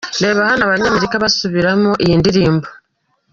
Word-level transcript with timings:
Reba 0.23 0.41
hano 0.49 0.61
aba 0.63 0.71
banyamerika 0.75 1.23
basubiramo 1.23 1.91
iyi 2.03 2.13
ndirimbo. 2.19 2.67